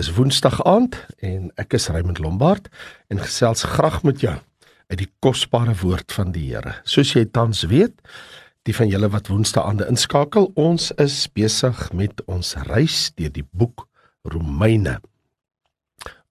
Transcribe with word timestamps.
is 0.00 0.14
Woensdag 0.16 0.62
aand 0.64 0.94
en 1.20 1.50
ek 1.60 1.74
is 1.76 1.90
Raymond 1.92 2.22
Lombard 2.24 2.70
en 3.12 3.18
gesels 3.20 3.66
graag 3.68 3.98
met 4.08 4.22
jou 4.24 4.32
uit 4.88 4.98
die 5.02 5.08
kosbare 5.20 5.74
woord 5.82 6.14
van 6.16 6.30
die 6.32 6.46
Here. 6.46 6.72
Soos 6.88 7.10
jy 7.12 7.26
tans 7.28 7.66
weet, 7.68 7.98
die 8.64 8.72
van 8.72 8.88
julle 8.88 9.10
wat 9.12 9.28
Woensdae 9.28 9.60
aande 9.60 9.84
inskakel, 9.92 10.48
ons 10.56 10.88
is 11.04 11.16
besig 11.36 11.82
met 11.92 12.22
ons 12.32 12.54
reis 12.70 13.10
deur 13.18 13.32
die 13.34 13.44
boek 13.44 13.84
Romeine. 14.24 14.96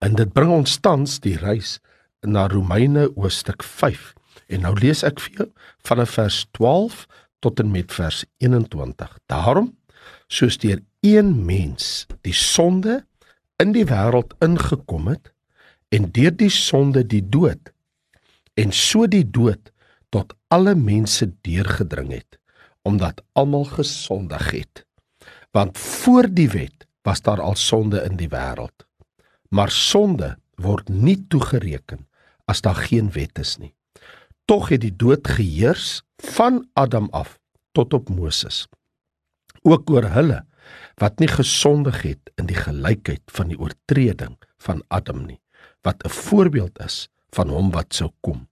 En 0.02 0.18
dit 0.18 0.32
bring 0.34 0.50
ons 0.56 0.80
tans 0.82 1.20
die 1.22 1.36
reis 1.38 1.78
na 2.26 2.48
Romeine 2.50 3.12
hoofstuk 3.20 3.62
5. 3.62 4.16
En 4.50 4.66
nou 4.66 4.74
lees 4.82 5.06
ek 5.06 5.22
vir 5.28 5.44
jou 5.44 5.50
vanaf 5.86 6.16
vers 6.18 6.40
12 6.58 7.06
tot 7.46 7.62
en 7.62 7.70
met 7.76 7.94
vers 7.94 8.24
21. 8.42 9.14
Daarom 9.30 9.76
soos 10.26 10.58
deur 10.58 10.82
een 11.06 11.36
mens 11.46 12.08
die 12.26 12.34
sonde 12.34 13.04
in 13.60 13.73
die 13.76 13.86
wêreld 13.89 14.34
ingekom 14.46 15.10
het 15.12 15.32
en 15.95 16.09
deur 16.16 16.36
die 16.40 16.52
sonde 16.54 17.04
die 17.04 17.23
dood 17.36 17.72
en 18.59 18.72
so 18.76 19.08
die 19.08 19.26
dood 19.26 19.72
tot 20.16 20.34
alle 20.54 20.76
mense 20.76 21.27
deurgedring 21.45 22.13
het 22.16 22.40
omdat 22.88 23.20
almal 23.38 23.66
gesondig 23.68 24.52
het. 24.52 24.85
Want 25.52 25.77
voor 25.77 26.30
die 26.32 26.48
wet 26.49 26.88
was 27.04 27.22
daar 27.22 27.41
al 27.41 27.55
sonde 27.59 28.02
in 28.08 28.16
die 28.18 28.30
wêreld 28.32 28.85
maar 29.49 29.71
sonde 29.73 30.38
word 30.62 30.90
nie 30.90 31.18
toegereken 31.27 32.05
as 32.49 32.62
daar 32.62 32.77
geen 32.88 33.12
wet 33.12 33.40
is 33.40 33.57
nie. 33.57 33.73
Tog 34.46 34.70
het 34.73 34.82
die 34.82 34.96
dood 34.96 35.27
geheers 35.27 36.02
van 36.18 36.63
Adam 36.73 37.07
af 37.12 37.38
tot 37.71 37.94
op 37.94 38.10
Moses 38.10 38.68
ook 39.62 39.90
oor 39.91 40.07
hulle 40.16 40.44
wat 40.99 41.20
nie 41.20 41.30
gesondig 41.31 42.02
het 42.03 42.31
in 42.38 42.49
die 42.49 42.58
gelykheid 42.58 43.23
van 43.31 43.52
die 43.52 43.59
oortreding 43.59 44.35
van 44.66 44.84
Adam 44.88 45.26
nie 45.26 45.40
wat 45.88 46.03
'n 46.03 46.09
voorbeeld 46.09 46.80
is 46.80 47.07
van 47.31 47.49
hom 47.49 47.71
wat 47.71 47.93
sou 47.93 48.12
kom. 48.21 48.48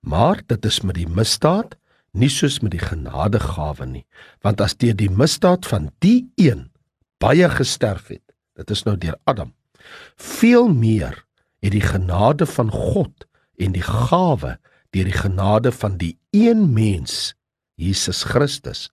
Maar 0.00 0.42
dit 0.46 0.64
is 0.64 0.80
met 0.80 0.94
die 0.94 1.08
misdaad 1.08 1.76
nie 2.12 2.30
soos 2.32 2.60
met 2.64 2.72
die 2.74 2.82
genadegawe 2.82 3.86
nie 3.86 4.04
want 4.44 4.60
as 4.64 4.76
deur 4.80 4.96
die 4.96 5.10
misdaad 5.10 5.66
van 5.68 5.90
die 6.04 6.30
een 6.40 6.68
baie 7.22 7.48
gesterf 7.52 8.08
het 8.12 8.24
dit 8.58 8.74
is 8.74 8.84
nou 8.86 8.96
deur 8.96 9.18
Adam 9.28 9.52
veel 10.16 10.68
meer 10.72 11.24
het 11.62 11.74
die 11.74 11.84
genade 11.84 12.46
van 12.46 12.70
God 12.72 13.26
en 13.58 13.74
die 13.76 13.84
gawe 13.84 14.56
deur 14.94 15.10
die 15.10 15.20
genade 15.20 15.72
van 15.74 15.98
die 16.00 16.14
een 16.36 16.68
mens 16.74 17.34
Jesus 17.78 18.24
Christus 18.24 18.88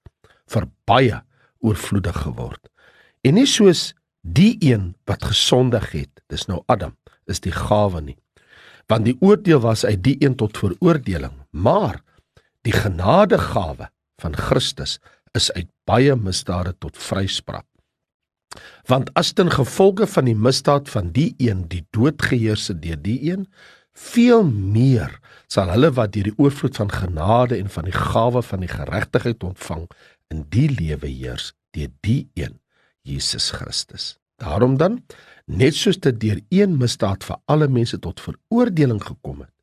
vir 0.52 0.68
baie 0.90 1.22
oorvloedig 1.66 2.18
geword 2.28 2.62
En 3.26 3.34
nie 3.40 3.48
soos 3.50 3.94
die 4.22 4.54
een 4.62 4.92
wat 5.10 5.26
gesondig 5.26 5.90
het, 5.96 6.22
dis 6.30 6.46
nou 6.50 6.62
Adam, 6.70 6.94
is 7.26 7.42
die 7.42 7.54
gawe 7.54 8.02
nie. 8.02 8.18
Want 8.90 9.08
die 9.10 9.16
oordeel 9.26 9.64
was 9.64 9.86
uit 9.86 10.04
die 10.06 10.18
een 10.22 10.36
tot 10.38 10.58
veroordeling, 10.62 11.34
maar 11.50 12.04
die 12.66 12.74
genadegawe 12.74 13.90
van 14.22 14.38
Christus 14.38 15.00
is 15.38 15.50
uit 15.58 15.70
baie 15.90 16.14
misdade 16.16 16.76
tot 16.78 16.98
vryspraak. 16.98 17.66
Want 18.88 19.10
as 19.20 19.34
ten 19.34 19.50
gevolge 19.52 20.08
van 20.08 20.30
die 20.30 20.38
misdaad 20.38 20.90
van 20.90 21.10
die 21.16 21.34
een 21.42 21.66
die 21.70 21.84
dood 21.98 22.22
geheers 22.22 22.70
het 22.72 22.82
deur 22.86 23.02
die 23.02 23.18
een, 23.32 23.48
veel 23.96 24.46
meer 24.48 25.18
sal 25.52 25.72
hulle 25.74 25.90
wat 25.98 26.14
deur 26.14 26.30
die 26.30 26.38
oorvloed 26.38 26.78
van 26.78 26.94
genade 26.94 27.58
en 27.58 27.72
van 27.74 27.90
die 27.90 27.96
gawe 27.96 28.44
van 28.44 28.64
die 28.64 28.72
geregtigheid 28.72 29.44
ontvang 29.44 29.88
in 30.32 30.46
die 30.54 30.70
lewe 30.72 31.10
heers 31.10 31.52
deur 31.76 31.92
die 32.06 32.30
een 32.38 32.60
Jesus 33.06 33.52
Christus. 33.56 34.16
Daarom 34.42 34.78
dan, 34.78 35.00
net 35.46 35.78
soos 35.78 36.00
dit 36.02 36.18
deur 36.20 36.42
een 36.52 36.76
misdaad 36.80 37.24
vir 37.24 37.38
alle 37.52 37.70
mense 37.72 38.00
tot 38.04 38.20
veroordeling 38.20 39.00
gekom 39.04 39.46
het, 39.46 39.54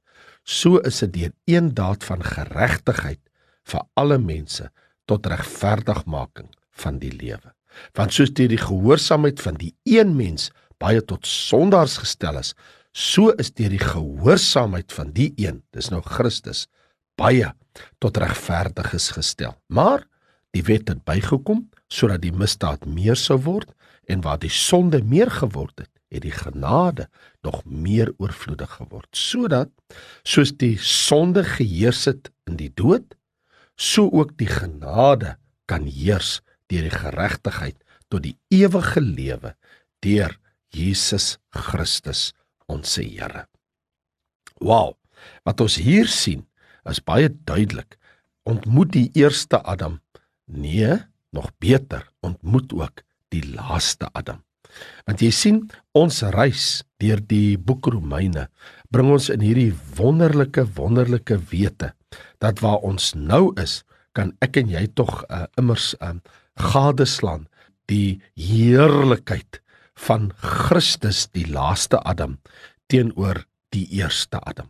so 0.43 0.81
is 0.87 1.03
dit 1.05 1.13
deur 1.19 1.33
een 1.51 1.73
daad 1.75 2.05
van 2.07 2.23
geregtigheid 2.25 3.21
vir 3.69 3.85
alle 3.99 4.19
mense 4.19 4.71
tot 5.11 5.27
regverdigmaking 5.27 6.49
van 6.83 6.99
die 7.03 7.13
lewe. 7.13 7.53
Want 7.97 8.15
soos 8.15 8.33
deur 8.37 8.51
die 8.53 8.61
gehoorsaamheid 8.61 9.41
van 9.43 9.59
die 9.61 9.73
een 9.89 10.17
mens 10.17 10.51
baie 10.83 11.03
tot 11.05 11.27
sondaars 11.29 11.99
gestel 12.03 12.41
is, 12.41 12.55
so 12.93 13.33
is 13.41 13.53
deur 13.55 13.73
die 13.73 13.83
gehoorsaamheid 13.83 14.93
van 14.93 15.13
die 15.15 15.33
een, 15.41 15.63
dis 15.73 15.91
nou 15.93 16.03
Christus, 16.05 16.67
baie 17.17 17.53
tot 18.03 18.19
regverdiges 18.21 19.13
gestel. 19.17 19.55
Maar 19.73 20.05
die 20.53 20.65
wet 20.67 20.91
het 20.93 21.05
bygekom 21.09 21.69
sodat 21.93 22.23
die 22.25 22.33
misdaad 22.33 22.87
meer 22.89 23.19
sou 23.21 23.37
word 23.45 23.73
en 24.11 24.23
waar 24.25 24.41
die 24.41 24.53
sonde 24.53 25.03
meer 25.05 25.31
geword 25.31 25.85
het, 25.85 25.91
het 26.13 26.25
die 26.25 26.35
genade 26.35 27.09
nog 27.45 27.63
meer 27.65 28.13
oorvloedig 28.21 28.79
geword. 28.81 29.09
Sodat 29.17 29.71
soos 30.25 30.53
die 30.61 30.77
sonde 30.81 31.45
geheers 31.45 32.05
het 32.09 32.33
in 32.49 32.59
die 32.61 32.73
dood, 32.75 33.17
so 33.77 34.09
ook 34.13 34.37
die 34.41 34.51
genade 34.51 35.37
kan 35.71 35.87
heers 35.89 36.41
deur 36.73 36.89
die 36.89 36.97
geregtigheid 36.97 37.79
tot 38.13 38.25
die 38.25 38.37
ewige 38.53 39.01
lewe 39.01 39.55
deur 40.05 40.37
Jesus 40.73 41.37
Christus 41.53 42.33
ons 42.73 42.97
Here. 42.97 43.47
Wow, 44.61 44.97
wat 45.45 45.61
ons 45.61 45.77
hier 45.81 46.09
sien 46.09 46.47
is 46.89 47.03
baie 47.05 47.29
duidelik. 47.31 47.99
Ontmoet 48.49 48.93
die 48.95 49.09
eerste 49.19 49.61
Adam? 49.63 50.01
Nee, 50.51 50.99
nog 51.33 51.51
beter 51.63 52.07
ontmoet 52.21 52.73
ook 52.77 53.05
die 53.33 53.45
laaste 53.55 54.09
Adam. 54.13 54.43
Want 55.07 55.21
jy 55.21 55.31
sien, 55.35 55.59
ons 55.97 56.23
reis 56.35 56.83
deur 57.03 57.21
die 57.29 57.59
boek 57.61 57.91
Romeine 57.93 58.47
bring 58.93 59.11
ons 59.13 59.29
in 59.33 59.43
hierdie 59.45 59.73
wonderlike 59.99 60.65
wonderlike 60.77 61.39
wete 61.51 61.93
dat 62.45 62.61
waar 62.65 62.85
ons 62.85 63.13
nou 63.17 63.53
is, 63.61 63.83
kan 64.17 64.33
ek 64.45 64.59
en 64.61 64.73
jy 64.73 64.85
tog 64.97 65.23
uh, 65.29 65.47
immers 65.61 65.93
uh, 66.01 66.15
gadeslaan 66.61 67.47
die 67.91 68.21
heerlikheid 68.37 69.61
van 70.07 70.31
Christus 70.41 71.27
die 71.33 71.47
laaste 71.49 72.01
Adam 72.09 72.39
teenoor 72.93 73.45
die 73.73 73.87
eerste 73.97 74.41
Adam. 74.45 74.69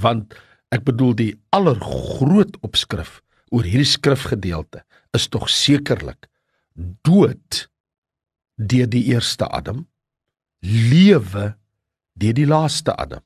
Want 0.00 0.36
ek 0.72 0.86
bedoel 0.86 1.16
die 1.18 1.32
allergroot 1.56 2.56
opskrif 2.64 3.18
oor 3.50 3.66
hierdie 3.66 3.88
skrifgedeelte 3.88 4.84
is 5.16 5.28
tog 5.28 5.48
sekerlik 5.50 6.28
dood 7.06 7.66
deur 8.56 8.88
die 8.90 9.04
eerste 9.12 9.48
Adam 9.48 9.86
lewe 10.60 11.54
deur 12.20 12.36
die 12.36 12.46
laaste 12.46 12.94
Adam. 12.96 13.22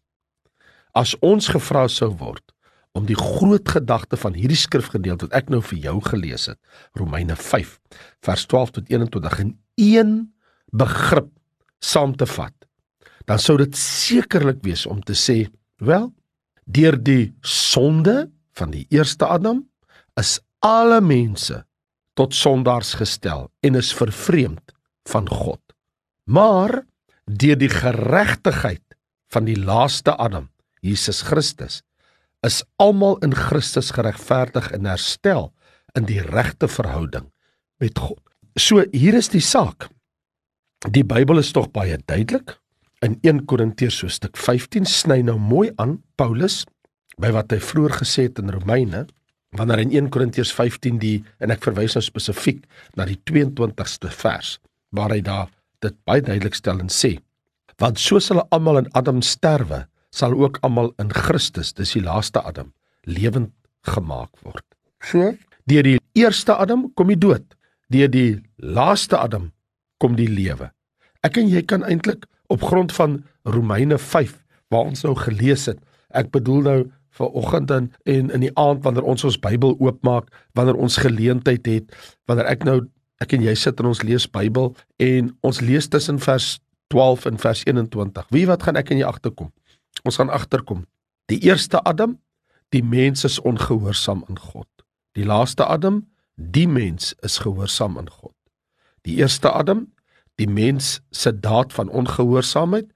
As 0.94 1.16
ons 1.26 1.48
gevra 1.50 1.88
sou 1.90 2.12
word 2.20 2.54
om 2.94 3.06
die 3.08 3.18
groot 3.18 3.66
gedagte 3.74 4.16
van 4.20 4.36
hierdie 4.38 4.58
skrifgedeelte 4.58 5.26
wat 5.26 5.38
ek 5.40 5.50
nou 5.50 5.60
vir 5.66 5.80
jou 5.88 5.96
gelees 6.06 6.46
het 6.50 6.60
Romeine 6.98 7.34
5 7.36 7.72
vers 8.26 8.46
12 8.50 8.76
tot 8.78 8.92
21 8.92 9.40
in 9.42 9.50
een 9.82 10.12
begrip 10.70 11.32
saam 11.82 12.14
te 12.14 12.28
vat 12.30 12.54
dan 13.26 13.42
sou 13.42 13.56
dit 13.58 13.74
sekerlik 13.78 14.62
wees 14.62 14.86
om 14.86 15.02
te 15.02 15.16
sê 15.18 15.48
wel 15.82 16.12
deur 16.64 16.96
die 16.96 17.32
sonde 17.42 18.28
van 18.54 18.70
die 18.70 18.86
eerste 18.94 19.26
Adam 19.26 19.64
is 20.20 20.38
alle 20.62 21.00
mense 21.02 21.64
tot 22.18 22.34
sondaars 22.34 22.94
gestel 23.00 23.48
en 23.66 23.78
is 23.78 23.92
vervreemd 23.94 24.74
van 25.10 25.28
God. 25.28 25.60
Maar 26.24 26.84
deur 27.24 27.58
die 27.58 27.72
geregtigheid 27.72 28.82
van 29.32 29.48
die 29.48 29.58
laaste 29.58 30.14
Adam, 30.16 30.48
Jesus 30.80 31.22
Christus, 31.26 31.82
is 32.44 32.62
almal 32.76 33.16
in 33.24 33.34
Christus 33.34 33.90
geregverdig 33.96 34.70
en 34.76 34.86
herstel 34.86 35.50
in 35.96 36.06
die 36.08 36.20
regte 36.22 36.68
verhouding 36.68 37.30
met 37.82 37.98
God. 37.98 38.20
So 38.54 38.84
hier 38.92 39.16
is 39.18 39.30
die 39.32 39.42
saak. 39.42 39.88
Die 40.92 41.04
Bybel 41.04 41.40
is 41.40 41.52
tog 41.56 41.70
baie 41.74 41.96
duidelik. 42.06 42.58
In 43.04 43.16
1 43.24 43.44
Korintiërs 43.48 44.02
so 44.02 44.12
stuk 44.12 44.36
15 44.40 44.86
sny 44.88 45.22
nou 45.24 45.38
mooi 45.40 45.72
aan 45.80 45.98
Paulus 46.20 46.62
by 47.20 47.32
wat 47.34 47.52
hy 47.52 47.60
vroeër 47.62 47.98
gesê 48.02 48.28
het 48.28 48.40
in 48.42 48.52
Romeine 48.52 49.04
wanneer 49.58 49.84
in 49.84 49.92
1 49.94 50.10
Korintiërs 50.14 50.52
15 50.54 50.98
die 51.02 51.18
en 51.42 51.54
ek 51.54 51.62
verwys 51.66 51.96
nou 51.96 52.02
spesifiek 52.04 52.64
na 52.98 53.06
die 53.08 53.18
22ste 53.30 54.10
vers 54.10 54.58
waar 54.94 55.14
hy 55.14 55.20
daar 55.24 55.50
dit 55.84 55.96
baie 56.08 56.22
duidelik 56.24 56.56
stel 56.58 56.82
en 56.82 56.92
sê 56.92 57.16
want 57.82 57.98
soos 57.98 58.30
hulle 58.30 58.44
almal 58.54 58.82
in 58.82 58.90
Adam 58.98 59.22
sterwe 59.22 59.84
sal 60.14 60.34
ook 60.38 60.60
almal 60.66 60.92
in 61.02 61.10
Christus 61.14 61.72
dis 61.74 61.94
die 61.96 62.04
laaste 62.04 62.42
Adam 62.42 62.72
lewend 63.04 63.52
gemaak 63.84 64.30
word. 64.46 64.64
So? 65.04 65.34
Deur 65.68 65.84
die 65.84 65.98
eerste 66.16 66.56
Adam 66.56 66.88
kom 66.94 67.10
die 67.12 67.20
dood 67.20 67.44
deur 67.92 68.08
die 68.10 68.40
laaste 68.58 69.18
Adam 69.20 69.50
kom 70.02 70.16
die 70.18 70.30
lewe. 70.30 70.70
Ek 71.22 71.36
en 71.38 71.50
jy 71.50 71.62
kan 71.68 71.84
eintlik 71.86 72.24
op 72.52 72.64
grond 72.64 72.92
van 72.96 73.22
Romeine 73.44 73.98
5 73.98 74.38
waar 74.72 74.88
ons 74.90 75.04
nou 75.04 75.14
gelees 75.18 75.68
het 75.70 75.82
ek 76.14 76.30
bedoel 76.34 76.62
nou 76.62 76.78
vir 77.18 77.30
oggend 77.38 77.70
en 77.70 77.92
en 78.10 78.30
in 78.30 78.44
die 78.44 78.52
aand 78.58 78.82
wanneer 78.84 79.06
ons 79.06 79.24
ons 79.24 79.38
Bybel 79.38 79.76
oopmaak, 79.78 80.30
wanneer 80.52 80.76
ons 80.76 80.98
geleentheid 81.02 81.66
het, 81.66 81.94
wanneer 82.26 82.50
ek 82.50 82.64
nou 82.64 82.80
ek 83.22 83.36
en 83.36 83.44
jy 83.46 83.54
sit 83.58 83.80
en 83.80 83.92
ons 83.92 84.02
lees 84.02 84.26
Bybel 84.30 84.74
en 85.02 85.30
ons 85.46 85.60
lees 85.60 85.88
tussen 85.88 86.18
vers 86.18 86.58
12 86.92 87.26
in 87.30 87.38
vers 87.38 87.62
21. 87.66 88.26
Wie 88.34 88.46
wat 88.50 88.66
gaan 88.66 88.76
ek 88.76 88.90
en 88.90 89.00
jy 89.00 89.06
agterkom? 89.08 89.52
Ons 90.04 90.18
gaan 90.20 90.30
agterkom. 90.30 90.84
Die 91.32 91.40
eerste 91.46 91.80
Adam, 91.88 92.18
die 92.74 92.82
mens 92.84 93.24
is 93.24 93.38
ongehoorsaam 93.40 94.24
aan 94.28 94.38
God. 94.38 94.68
Die 95.14 95.24
laaste 95.24 95.64
Adam, 95.64 96.02
die 96.34 96.68
mens 96.68 97.14
is 97.22 97.38
gehoorsaam 97.38 97.98
aan 97.98 98.10
God. 98.10 98.34
Die 99.06 99.16
eerste 99.22 99.52
Adam, 99.52 99.86
die 100.40 100.48
mens 100.50 100.98
se 101.10 101.30
daad 101.30 101.72
van 101.72 101.88
ongehoorsaamheid 101.88 102.90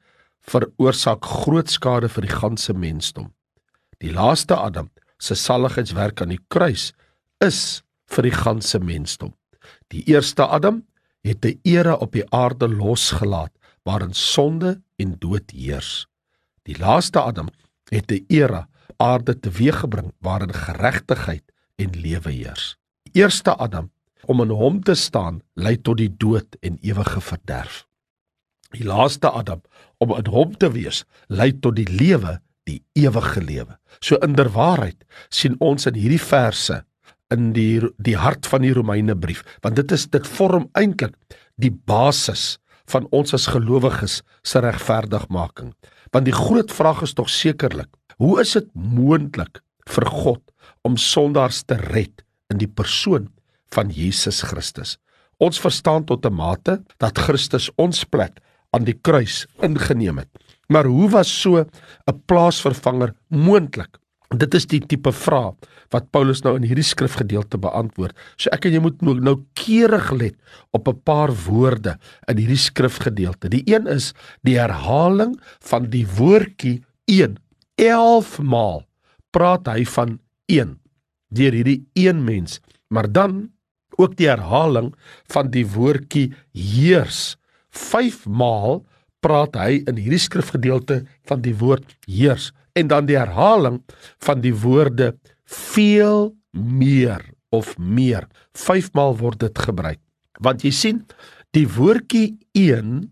veroorsaak 0.48 1.24
groot 1.24 1.70
skade 1.70 2.08
vir 2.08 2.26
die 2.26 2.34
ganse 2.34 2.74
mensdom. 2.74 3.30
Die 3.98 4.12
laaste 4.12 4.56
Adam 4.56 4.90
se 5.18 5.34
saligheidswerk 5.34 6.22
aan 6.22 6.34
die 6.34 6.42
kruis 6.48 6.92
is 7.44 7.82
vir 8.06 8.28
die 8.28 8.34
ganse 8.34 8.78
mensdom. 8.78 9.34
Die 9.92 10.04
eerste 10.06 10.46
Adam 10.46 10.84
het 11.26 11.44
'n 11.44 11.60
era 11.64 11.94
op 11.94 12.12
die 12.12 12.24
aarde 12.30 12.68
losgelaat 12.68 13.52
waarin 13.82 14.14
sonde 14.14 14.80
en 14.96 15.18
dood 15.18 15.50
heers. 15.50 16.06
Die 16.62 16.78
laaste 16.78 17.20
Adam 17.20 17.48
het 17.90 18.10
'n 18.10 18.24
era 18.28 18.68
aarde 18.96 19.40
teweeggebring 19.40 20.12
waarin 20.20 20.54
geregtigheid 20.54 21.44
en 21.76 21.90
lewe 21.90 22.30
heers. 22.30 22.76
Die 23.02 23.22
eerste 23.22 23.56
Adam 23.56 23.90
om 24.26 24.40
in 24.40 24.50
hom 24.50 24.82
te 24.82 24.94
staan 24.94 25.42
lei 25.54 25.76
tot 25.76 25.96
die 25.96 26.16
dood 26.16 26.56
en 26.60 26.78
ewige 26.80 27.20
verderf. 27.20 27.86
Die 28.70 28.84
laaste 28.84 29.30
Adam 29.30 29.62
om 29.96 30.12
in 30.16 30.26
hom 30.26 30.56
te 30.56 30.70
wees 30.72 31.04
lei 31.26 31.52
tot 31.58 31.76
die 31.76 31.88
lewe, 31.88 32.40
die 32.68 32.82
ewige 32.98 33.42
lewe. 33.42 33.78
So 34.04 34.20
inderwaarheid 34.24 35.02
sien 35.34 35.56
ons 35.64 35.88
in 35.88 35.98
hierdie 35.98 36.22
verse 36.22 36.82
in 37.34 37.52
die 37.56 37.80
die 38.00 38.16
hart 38.16 38.48
van 38.48 38.64
die 38.64 38.72
Romeine 38.76 39.16
brief 39.16 39.44
want 39.64 39.76
dit 39.80 39.92
is 39.92 40.06
dit 40.12 40.26
vorm 40.38 40.68
eintlik 40.78 41.16
die 41.60 41.72
basis 41.72 42.56
van 42.88 43.08
ons 43.12 43.34
as 43.36 43.48
gelowiges 43.52 44.22
se 44.46 44.60
regverdigmaking. 44.64 45.74
Want 46.14 46.28
die 46.28 46.36
groot 46.36 46.72
vraag 46.72 47.02
is 47.04 47.16
tog 47.16 47.28
sekerlik 47.32 47.90
hoe 48.18 48.38
is 48.42 48.54
dit 48.56 48.68
moontlik 48.74 49.60
vir 49.88 50.08
God 50.10 50.42
om 50.86 50.96
sondaars 50.98 51.62
te 51.68 51.76
red 51.92 52.24
in 52.52 52.60
die 52.60 52.70
persoon 52.70 53.28
van 53.74 53.92
Jesus 53.92 54.40
Christus? 54.48 54.96
Ons 55.38 55.60
verstaan 55.60 56.04
tot 56.04 56.26
'n 56.26 56.34
mate 56.34 56.82
dat 56.98 57.18
Christus 57.18 57.70
ons 57.76 58.04
plek 58.04 58.40
aan 58.72 58.84
die 58.84 58.96
kruis 58.96 59.46
ingeneem 59.62 60.18
het 60.18 60.30
maar 60.68 60.86
hoe 60.86 61.08
was 61.10 61.40
so 61.40 61.58
'n 61.58 62.22
plaasvervanger 62.26 63.14
moontlik 63.28 63.98
Dit 64.36 64.52
is 64.52 64.66
die 64.68 64.80
tipe 64.84 65.08
vraag 65.16 65.54
wat 65.88 66.10
Paulus 66.12 66.42
nou 66.44 66.52
in 66.58 66.66
hierdie 66.68 66.84
skrifgedeelte 66.84 67.56
beantwoord. 67.56 68.12
So 68.36 68.52
ek 68.52 68.66
en 68.68 68.74
jy 68.76 68.82
moet 68.84 69.00
nou, 69.00 69.38
keurig 69.56 70.10
let 70.12 70.36
op 70.76 70.88
'n 70.88 71.00
paar 71.00 71.32
woorde 71.32 71.96
in 72.28 72.36
hierdie 72.36 72.60
skrifgedeelte. 72.60 73.48
Die 73.48 73.64
een 73.64 73.86
is 73.86 74.12
die 74.44 74.58
herhaling 74.58 75.40
van 75.64 75.88
die 75.88 76.04
woordjie 76.04 76.84
1. 77.06 77.38
11 77.76 78.38
maal 78.42 78.84
praat 79.30 79.66
hy 79.66 79.84
van 79.84 80.20
1 80.46 80.78
deur 81.30 81.52
hierdie 81.52 81.86
een 81.94 82.24
mens, 82.24 82.60
maar 82.88 83.12
dan 83.12 83.52
ook 83.96 84.16
die 84.16 84.28
herhaling 84.28 84.94
van 85.32 85.50
die 85.50 85.64
woordjie 85.64 86.34
heers. 86.52 87.36
5 87.70 88.26
maal 88.26 88.84
praat 89.24 89.56
hy 89.58 89.82
in 89.90 89.98
hierdie 89.98 90.22
skrifgedeelte 90.22 91.02
van 91.28 91.42
die 91.44 91.54
woord 91.58 91.96
heers 92.06 92.52
en 92.78 92.90
dan 92.90 93.08
die 93.08 93.18
herhaling 93.18 93.80
van 94.24 94.42
die 94.44 94.54
woorde 94.54 95.12
veel 95.48 96.30
meer 96.52 97.24
of 97.54 97.74
meer. 97.78 98.28
Vyfmaal 98.54 99.16
word 99.18 99.40
dit 99.42 99.58
gebruik. 99.58 100.00
Want 100.44 100.62
jy 100.62 100.72
sien, 100.74 101.02
die 101.56 101.66
woordjie 101.66 102.36
1 102.58 103.08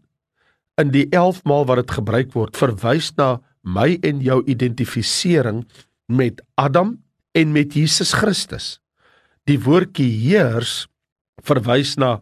in 0.76 0.92
die 0.92 1.06
11 1.10 1.42
maal 1.48 1.66
wat 1.66 1.80
dit 1.82 1.96
gebruik 1.98 2.34
word, 2.36 2.56
verwys 2.58 3.10
na 3.16 3.38
my 3.66 3.96
en 4.06 4.20
jou 4.22 4.42
identifisering 4.46 5.64
met 6.06 6.42
Adam 6.60 6.96
en 7.34 7.52
met 7.52 7.74
Jesus 7.74 8.14
Christus. 8.14 8.76
Die 9.48 9.58
woordjie 9.62 10.10
heers 10.20 10.84
verwys 11.46 11.96
na 11.98 12.18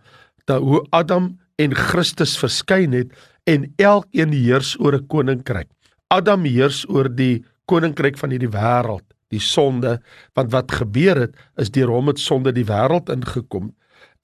hoe 0.49 0.83
Adam 0.95 1.35
en 1.61 1.75
Christus 1.77 2.35
verskyn 2.39 2.95
het 2.97 3.13
en 3.44 3.73
elkeen 3.76 4.32
heers 4.32 4.75
oor 4.81 4.94
'n 4.94 5.06
koninkryk. 5.06 5.69
Adam 6.08 6.44
heers 6.44 6.85
oor 6.88 7.08
die 7.08 7.44
koninkryk 7.67 8.19
van 8.19 8.31
hierdie 8.31 8.52
wêreld, 8.52 9.05
die 9.29 9.41
sonde, 9.41 10.00
want 10.35 10.50
wat 10.52 10.73
gebeur 10.73 11.17
het 11.17 11.35
is 11.56 11.70
deur 11.70 11.88
hom 11.88 12.06
het 12.06 12.19
sonde 12.19 12.52
die 12.52 12.64
wêreld 12.64 13.08
ingekom 13.08 13.73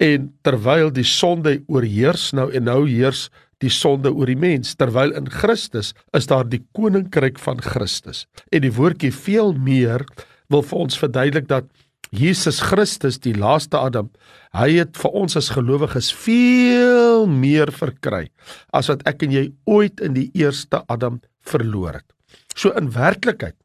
en 0.01 0.31
terwyl 0.43 0.89
die 0.93 1.05
sonde 1.05 1.59
oorheers 1.69 2.31
nou 2.37 2.49
en 2.57 2.65
nou 2.65 2.83
heers 2.89 3.29
die 3.61 3.73
sonde 3.73 4.13
oor 4.13 4.31
die 4.31 4.39
mens 4.41 4.73
terwyl 4.81 5.13
in 5.17 5.29
Christus 5.29 5.93
is 6.17 6.29
daar 6.31 6.47
die 6.49 6.63
koninkryk 6.77 7.39
van 7.43 7.61
Christus 7.61 8.25
en 8.49 8.65
die 8.65 8.73
woordjie 8.73 9.13
veel 9.13 9.53
meer 9.53 10.07
wil 10.51 10.65
vir 10.67 10.85
ons 10.87 10.99
verduidelik 10.99 11.51
dat 11.53 11.69
Jesus 12.11 12.59
Christus 12.65 13.21
die 13.23 13.37
laaste 13.37 13.79
Adam 13.79 14.11
hy 14.57 14.81
het 14.81 14.97
vir 14.99 15.15
ons 15.15 15.37
as 15.39 15.53
gelowiges 15.55 16.11
veel 16.13 17.27
meer 17.31 17.71
verkry 17.71 18.29
as 18.75 18.91
wat 18.91 19.05
ek 19.07 19.23
en 19.27 19.35
jy 19.37 19.45
ooit 19.71 20.01
in 20.03 20.17
die 20.19 20.31
eerste 20.35 20.83
Adam 20.89 21.21
verloor 21.47 22.01
het. 22.01 22.09
So 22.57 22.75
in 22.77 22.91
werklikheid 22.95 23.57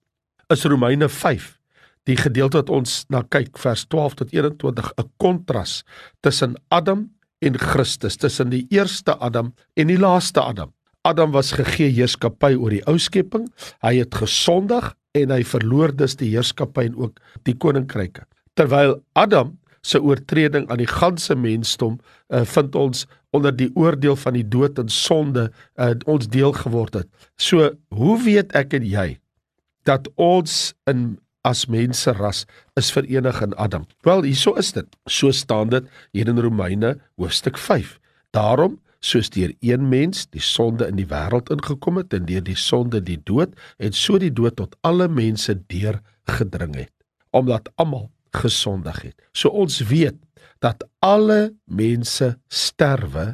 is 0.54 0.66
Romeine 0.66 1.10
5 1.10 1.56
die 2.06 2.18
gedeelte 2.20 2.62
wat 2.62 2.70
ons 2.70 3.04
na 3.10 3.24
kyk 3.34 3.58
vers 3.58 3.86
12 3.90 4.20
tot 4.22 4.34
21 4.34 4.92
'n 4.98 5.10
kontras 5.18 5.84
tussen 6.22 6.56
Adam 6.70 7.10
en 7.42 7.58
Christus, 7.60 8.18
tussen 8.18 8.50
die 8.50 8.66
eerste 8.70 9.18
Adam 9.20 9.54
en 9.76 9.88
die 9.88 10.00
laaste 10.00 10.42
Adam. 10.42 10.74
Adam 11.06 11.32
was 11.32 11.52
gegee 11.52 11.92
heerskappy 11.94 12.56
oor 12.56 12.74
die 12.74 12.84
ou 12.90 12.98
skepping. 12.98 13.46
Hy 13.82 14.00
het 14.02 14.16
gesondig 14.16 14.96
en 15.16 15.32
hy 15.32 15.44
verloor 15.48 15.94
dus 15.96 16.18
die 16.20 16.34
heerskappy 16.34 16.90
en 16.90 16.98
ook 17.00 17.22
die 17.48 17.56
koninkryke. 17.56 18.26
Terwyl 18.60 19.00
Adam 19.20 19.56
se 19.86 20.02
oortreding 20.02 20.68
aan 20.72 20.82
die 20.82 20.90
ganse 20.90 21.36
mensdom 21.38 22.00
uh, 22.34 22.42
vind 22.48 22.76
ons 22.76 23.06
onder 23.36 23.54
die 23.56 23.70
oordeel 23.78 24.16
van 24.18 24.38
die 24.38 24.46
dood 24.48 24.80
en 24.82 24.90
sonde 24.92 25.50
uh, 25.78 25.92
ons 26.10 26.30
deel 26.32 26.56
geword 26.58 27.02
het. 27.02 27.10
So, 27.38 27.70
hoe 27.94 28.18
weet 28.24 28.56
ek 28.58 28.74
en 28.80 28.88
jy 28.88 29.08
dat 29.86 30.10
ons 30.18 30.74
in 30.90 31.14
as 31.46 31.68
mense 31.70 32.10
ras 32.18 32.46
is 32.80 32.90
verenig 32.96 33.42
in 33.46 33.54
Adam? 33.62 33.86
Wel, 34.08 34.26
hieso 34.26 34.56
is 34.58 34.74
dit. 34.74 34.88
So 35.06 35.30
staan 35.32 35.70
dit 35.70 35.86
hier 36.18 36.32
in 36.32 36.42
Romeine 36.42 36.96
hoofstuk 37.22 37.60
5. 37.62 38.00
Daarom 38.34 38.80
soos 39.06 39.30
deur 39.34 39.54
een 39.62 39.86
mens 39.90 40.26
die 40.34 40.42
sonde 40.42 40.88
in 40.90 40.98
die 40.98 41.08
wêreld 41.10 41.52
ingekom 41.54 42.02
het 42.02 42.14
en 42.18 42.26
deur 42.30 42.44
die 42.46 42.58
sonde 42.58 43.02
die 43.06 43.20
dood 43.30 43.54
en 43.78 43.94
so 43.94 44.18
die 44.22 44.34
dood 44.34 44.58
tot 44.58 44.76
alle 44.88 45.08
mense 45.12 45.54
deurgedring 45.70 46.76
het 46.80 46.92
omdat 47.36 47.68
almal 47.76 48.08
gesondig 48.36 49.02
het. 49.04 49.16
So 49.36 49.52
ons 49.52 49.82
weet 49.90 50.16
dat 50.64 50.86
alle 51.04 51.56
mense 51.68 52.36
sterwe 52.48 53.34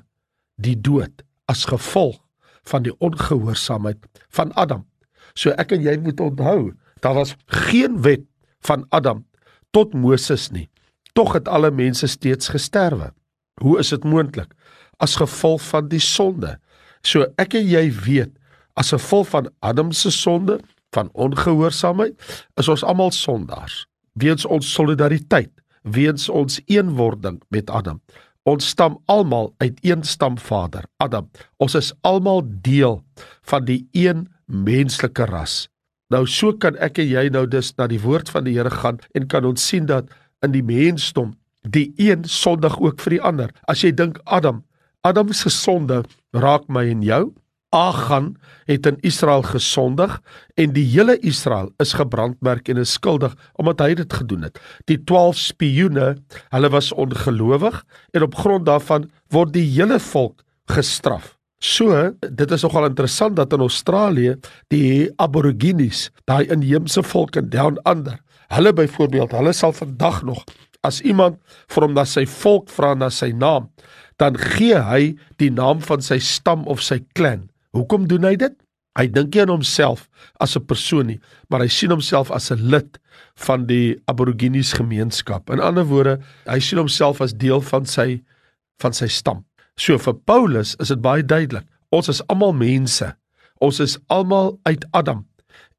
die 0.62 0.78
dood 0.78 1.24
as 1.52 1.68
gevolg 1.70 2.18
van 2.70 2.86
die 2.86 2.94
ongehoorsaamheid 2.98 4.06
van 4.34 4.54
Adam. 4.58 4.86
So 5.34 5.54
ek 5.62 5.76
en 5.78 5.86
jy 5.86 5.96
moet 6.02 6.20
onthou, 6.22 6.74
daar 7.02 7.18
was 7.18 7.36
geen 7.46 8.02
wet 8.06 8.26
van 8.66 8.86
Adam 8.90 9.24
tot 9.74 9.94
Moses 9.94 10.50
nie. 10.52 10.68
Tog 11.14 11.34
het 11.38 11.48
alle 11.48 11.72
mense 11.72 12.08
steeds 12.08 12.52
gesterwe. 12.54 13.12
Hoe 13.62 13.80
is 13.80 13.90
dit 13.94 14.04
moontlik? 14.04 14.54
As 15.02 15.18
gevolg 15.20 15.64
van 15.72 15.90
die 15.90 16.02
sonde. 16.04 16.58
So 17.02 17.26
ek 17.42 17.58
en 17.58 17.66
jy 17.66 17.88
weet, 18.06 18.36
as 18.78 18.94
gevolg 18.94 19.32
van 19.34 19.50
Adam 19.60 19.92
se 19.92 20.12
sonde, 20.14 20.60
van 20.94 21.10
ongehoorsaamheid, 21.14 22.14
is 22.60 22.70
ons 22.70 22.84
almal 22.84 23.14
sondaars. 23.16 23.86
Weens 24.20 24.46
ons 24.46 24.68
solidariteit 24.68 25.52
weens 25.82 26.30
ons 26.30 26.60
eenwording 26.70 27.42
met 27.50 27.70
Adam. 27.70 28.02
Ons 28.44 28.72
stam 28.74 28.98
almal 29.06 29.52
uit 29.62 29.78
een 29.86 30.04
stamvader, 30.04 30.86
Adam. 30.98 31.30
Ons 31.62 31.76
is 31.78 31.92
almal 32.02 32.42
deel 32.46 33.02
van 33.50 33.66
die 33.66 33.86
een 33.92 34.28
menslike 34.46 35.26
ras. 35.30 35.68
Nou 36.12 36.26
so 36.28 36.54
kan 36.58 36.76
ek 36.82 37.00
en 37.00 37.08
jy 37.08 37.28
nou 37.32 37.46
dus 37.48 37.72
na 37.78 37.88
die 37.88 38.02
woord 38.02 38.30
van 38.34 38.46
die 38.46 38.58
Here 38.58 38.72
gaan 38.74 39.00
en 39.16 39.30
kan 39.32 39.46
ons 39.48 39.64
sien 39.64 39.86
dat 39.86 40.10
in 40.44 40.52
die 40.52 40.66
mensdom 40.66 41.36
die 41.62 41.92
een 42.02 42.26
sondig 42.26 42.80
ook 42.82 43.00
vir 43.06 43.18
die 43.18 43.22
ander. 43.22 43.54
As 43.70 43.86
jy 43.86 43.94
dink 43.94 44.18
Adam, 44.26 44.64
Adam 45.02 45.32
se 45.34 45.50
sonde 45.50 46.04
raak 46.32 46.68
my 46.70 46.86
en 46.92 47.02
jou, 47.02 47.24
Agan 47.72 48.34
het 48.68 48.86
in 48.86 48.98
Israel 49.08 49.46
gesondig 49.48 50.18
en 50.60 50.74
die 50.76 50.84
hele 50.92 51.16
Israel 51.24 51.70
is 51.80 51.94
gebrandmerk 51.96 52.68
en 52.70 52.82
is 52.82 52.92
skuldig 52.98 53.32
omdat 53.64 53.82
hy 53.82 53.94
dit 54.02 54.14
gedoen 54.14 54.44
het. 54.50 54.60
Die 54.92 55.00
12 55.00 55.40
spioene, 55.40 56.10
hulle 56.52 56.72
was 56.74 56.92
ongelowig 56.92 57.78
en 58.12 58.26
op 58.28 58.36
grond 58.36 58.68
daarvan 58.68 59.08
word 59.32 59.56
die 59.56 59.66
hele 59.72 60.02
volk 60.12 60.44
gestraf. 60.70 61.38
So, 61.64 62.12
dit 62.20 62.52
is 62.52 62.66
nogal 62.68 62.90
interessant 62.90 63.38
dat 63.40 63.54
in 63.54 63.64
Australië 63.64 64.36
die 64.74 65.08
Aborigines, 65.22 66.10
daai 66.28 66.50
inheemse 66.52 67.04
volk 67.06 67.38
in 67.40 67.50
Down 67.54 67.80
Under, 67.88 68.20
hulle 68.52 68.74
byvoorbeeld, 68.76 69.38
hulle 69.38 69.54
sal 69.56 69.72
vandag 69.78 70.26
nog 70.28 70.44
as 70.86 71.00
iemand 71.06 71.38
vir 71.70 71.86
hom 71.86 71.94
na 71.94 72.04
sy 72.10 72.26
volk 72.26 72.70
vra 72.74 72.96
na 72.98 73.12
sy 73.14 73.30
naam, 73.38 73.70
dan 74.22 74.38
gee 74.38 74.78
hy 74.78 75.16
die 75.42 75.50
naam 75.50 75.82
van 75.82 76.04
sy 76.06 76.20
stam 76.22 76.68
of 76.70 76.84
sy 76.86 77.00
klan. 77.18 77.48
Hoekom 77.74 78.06
doen 78.12 78.28
hy 78.28 78.36
dit? 78.38 78.54
Hy 79.00 79.08
dink 79.08 79.34
nie 79.34 79.42
aan 79.46 79.54
homself 79.54 80.10
as 80.44 80.56
'n 80.56 80.66
persoon 80.68 81.08
nie, 81.08 81.20
maar 81.50 81.62
hy 81.62 81.68
sien 81.68 81.90
homself 81.90 82.32
as 82.32 82.52
'n 82.52 82.70
lid 82.70 83.00
van 83.48 83.66
die 83.66 83.98
Aborigines 84.06 84.74
gemeenskap. 84.74 85.50
In 85.50 85.60
ander 85.60 85.86
woorde, 85.86 86.20
hy 86.46 86.60
sien 86.60 86.78
homself 86.78 87.22
as 87.22 87.34
deel 87.34 87.62
van 87.62 87.86
sy 87.86 88.22
van 88.82 88.94
sy 88.94 89.08
stam. 89.08 89.46
So 89.78 89.98
vir 89.98 90.14
Paulus 90.14 90.76
is 90.80 90.88
dit 90.88 91.02
baie 91.02 91.24
duidelik. 91.24 91.66
Ons 91.92 92.10
is 92.10 92.22
almal 92.28 92.54
mense. 92.54 93.16
Ons 93.60 93.80
is 93.80 93.98
almal 94.08 94.60
uit 94.64 94.86
Adam. 94.92 95.26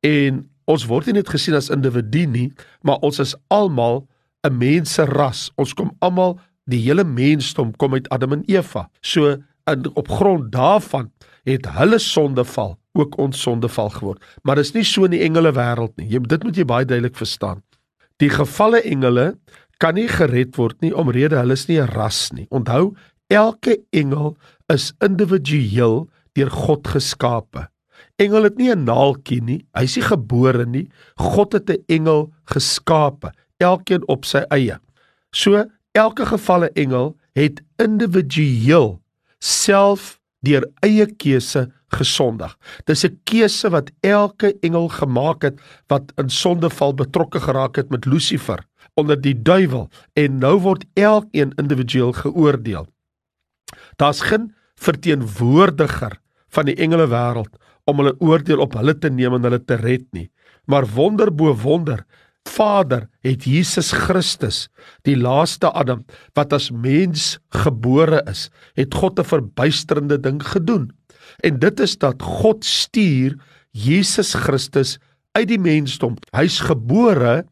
En 0.00 0.48
ons 0.64 0.86
word 0.86 1.06
nie 1.06 1.14
net 1.14 1.28
gesien 1.28 1.54
as 1.54 1.70
individu 1.70 2.26
nie, 2.26 2.52
maar 2.82 2.98
ons 3.02 3.18
is 3.18 3.34
almal 3.50 4.06
'n 4.44 4.58
menseras. 4.58 5.50
Ons 5.56 5.74
kom 5.74 5.92
almal, 6.00 6.40
die 6.70 6.80
hele 6.84 7.04
mensdom 7.04 7.72
kom 7.76 7.94
uit 7.94 8.08
Adam 8.14 8.32
en 8.32 8.44
Eva. 8.46 8.88
So 9.00 9.36
in 9.70 9.88
op 9.94 10.08
grond 10.08 10.52
daarvan 10.52 11.10
het 11.46 11.66
hulle 11.78 11.98
sondeval 11.98 12.76
ook 12.92 13.16
ons 13.18 13.40
sondeval 13.40 13.90
geword. 13.90 14.22
Maar 14.42 14.60
dis 14.60 14.74
nie 14.74 14.84
so 14.84 15.06
in 15.08 15.14
die 15.14 15.22
engele 15.24 15.52
wêreld 15.56 15.94
nie. 15.96 16.08
Jy 16.12 16.22
dit 16.28 16.44
moet 16.44 16.56
jy 16.56 16.66
baie 16.68 16.86
duidelik 16.86 17.16
verstaan. 17.16 17.62
Die 18.20 18.30
gevalle 18.30 18.82
engele 18.86 19.32
kan 19.82 19.96
nie 19.98 20.08
gered 20.10 20.54
word 20.58 20.78
nie 20.84 20.92
omrede 20.94 21.38
hulle 21.40 21.56
is 21.58 21.66
nie 21.68 21.80
'n 21.80 21.90
ras 21.90 22.30
nie. 22.32 22.46
Onthou, 22.50 22.94
elke 23.30 23.78
engel 23.92 24.36
is 24.68 24.92
individueel 25.00 26.08
deur 26.34 26.50
God 26.50 26.86
geskape. 26.86 27.68
Engel 28.18 28.44
het 28.44 28.58
nie 28.58 28.70
'n 28.70 28.84
naaltjie 28.84 29.42
nie. 29.42 29.64
Hy's 29.74 29.96
nie 29.96 30.04
gebore 30.04 30.66
nie. 30.66 30.88
God 31.16 31.52
het 31.52 31.70
'n 31.70 31.84
engel 31.88 32.32
geskape, 32.44 33.32
elkeen 33.58 34.06
op 34.08 34.24
sy 34.24 34.44
eie. 34.50 34.78
So 35.32 35.64
elke 35.92 36.26
gevalle 36.26 36.70
engel 36.72 37.16
het 37.32 37.62
individueel 37.76 39.00
self 39.38 40.18
deur 40.42 40.66
eie 40.82 41.06
keuse 41.06 41.68
gesondig. 41.92 42.56
Dis 42.84 43.04
'n 43.04 43.20
keuse 43.24 43.70
wat 43.70 43.90
elke 44.00 44.58
engel 44.60 44.88
gemaak 44.88 45.42
het 45.42 45.60
wat 45.86 46.12
in 46.16 46.30
sondeval 46.30 46.94
betrokke 46.94 47.40
geraak 47.40 47.76
het 47.76 47.90
met 47.90 48.06
Lucifer 48.06 48.66
onder 48.94 49.20
die 49.20 49.42
duiwel 49.42 49.88
en 50.12 50.38
nou 50.38 50.58
word 50.60 50.84
elkeen 50.94 51.52
individueel 51.56 52.12
geoordeel. 52.12 52.86
Daar's 53.96 54.20
geen 54.20 54.54
verteenwoordiger 54.74 56.20
van 56.48 56.64
die 56.64 56.76
engele 56.76 57.06
wêreld 57.08 57.56
om 57.84 57.98
hulle 57.98 58.14
oordeel 58.20 58.60
op 58.60 58.76
hulle 58.78 58.98
te 58.98 59.10
neem 59.10 59.34
en 59.34 59.42
hulle 59.42 59.64
te 59.64 59.74
red 59.74 60.04
nie. 60.12 60.30
Maar 60.64 60.86
wonder 60.86 61.34
bo 61.34 61.54
wonder, 61.54 62.04
Vader 62.48 63.08
het 63.24 63.44
Jesus 63.44 63.92
Christus, 63.92 64.68
die 65.06 65.16
laaste 65.16 65.70
Adam 65.72 66.04
wat 66.36 66.52
as 66.52 66.70
mens 66.70 67.38
gebore 67.54 68.22
is, 68.30 68.50
het 68.74 68.94
God 68.94 69.18
'n 69.18 69.24
verbuisterende 69.24 70.20
ding 70.20 70.42
gedoen. 70.42 70.90
En 71.40 71.58
dit 71.58 71.80
is 71.80 71.98
dat 71.98 72.22
God 72.22 72.64
stuur 72.64 73.38
Jesus 73.70 74.34
Christus 74.34 74.98
uit 75.32 75.48
die 75.48 75.60
mensdom. 75.60 76.16
Hy's 76.32 76.60
gebore 76.60 77.44